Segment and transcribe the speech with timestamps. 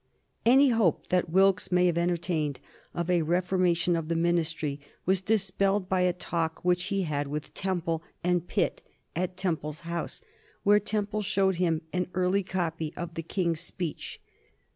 [0.47, 2.59] Any hope that Wilkes may have entertained
[2.95, 7.53] of a reformation of the Ministry was dispelled by a talk which he had with
[7.53, 8.81] Temple and Pitt
[9.15, 10.23] at Temple's house,
[10.63, 14.19] where Temple showed him an early copy of the King's speech.